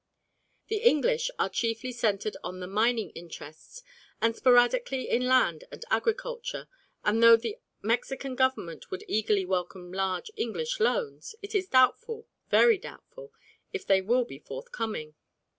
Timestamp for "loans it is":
10.79-11.67